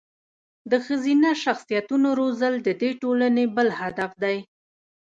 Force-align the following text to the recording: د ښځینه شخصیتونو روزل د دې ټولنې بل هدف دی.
د 0.71 0.73
ښځینه 0.85 1.29
شخصیتونو 1.43 2.09
روزل 2.19 2.53
د 2.61 2.69
دې 2.81 2.91
ټولنې 3.01 3.45
بل 3.55 3.67
هدف 3.79 4.11
دی. 4.23 4.37